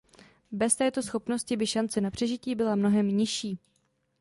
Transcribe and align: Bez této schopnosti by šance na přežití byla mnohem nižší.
Bez 0.51 0.75
této 0.75 1.01
schopnosti 1.03 1.57
by 1.57 1.67
šance 1.67 2.01
na 2.01 2.11
přežití 2.11 2.55
byla 2.55 2.75
mnohem 2.75 3.07
nižší. 3.07 3.59